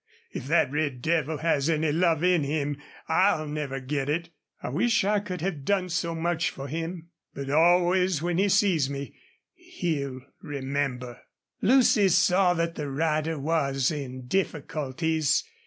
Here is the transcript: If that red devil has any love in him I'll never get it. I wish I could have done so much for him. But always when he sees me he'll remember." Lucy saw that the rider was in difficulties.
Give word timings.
If 0.31 0.47
that 0.47 0.71
red 0.71 1.03
devil 1.03 1.37
has 1.37 1.69
any 1.69 1.91
love 1.91 2.23
in 2.23 2.43
him 2.43 2.77
I'll 3.07 3.47
never 3.47 3.79
get 3.79 4.09
it. 4.09 4.31
I 4.59 4.69
wish 4.69 5.03
I 5.03 5.19
could 5.19 5.41
have 5.41 5.63
done 5.63 5.89
so 5.89 6.15
much 6.15 6.49
for 6.49 6.67
him. 6.67 7.09
But 7.35 7.51
always 7.51 8.19
when 8.19 8.39
he 8.39 8.49
sees 8.49 8.89
me 8.89 9.13
he'll 9.53 10.21
remember." 10.41 11.19
Lucy 11.61 12.07
saw 12.07 12.55
that 12.55 12.73
the 12.73 12.89
rider 12.89 13.37
was 13.37 13.91
in 13.91 14.25
difficulties. 14.25 15.43